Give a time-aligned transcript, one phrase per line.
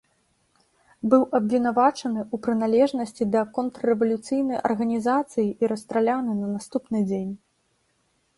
[1.09, 7.31] Быў абвінавачаны ў прыналежнасці да контррэвалюцыйнай арганізацыі і расстраляны на наступны дзень.